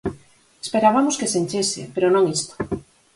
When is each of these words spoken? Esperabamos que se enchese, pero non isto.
Esperabamos 0.63 1.17
que 1.19 1.29
se 1.31 1.39
enchese, 1.43 1.81
pero 1.93 2.07
non 2.09 2.25
isto. 2.37 2.53